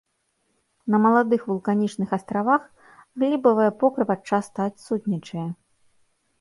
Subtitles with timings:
[0.93, 2.61] На маладых вулканічных астравах
[3.19, 5.49] глебавае покрыва часта адсутнічае.